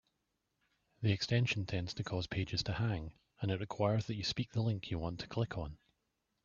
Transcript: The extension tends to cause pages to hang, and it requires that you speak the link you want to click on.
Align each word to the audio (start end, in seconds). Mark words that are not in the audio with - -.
The 1.03 1.11
extension 1.11 1.67
tends 1.67 1.93
to 1.93 2.03
cause 2.03 2.25
pages 2.25 2.63
to 2.63 2.73
hang, 2.73 3.11
and 3.39 3.51
it 3.51 3.59
requires 3.59 4.07
that 4.07 4.15
you 4.15 4.23
speak 4.23 4.51
the 4.51 4.63
link 4.63 4.89
you 4.89 4.97
want 4.97 5.19
to 5.19 5.27
click 5.27 5.59
on. 5.59 5.77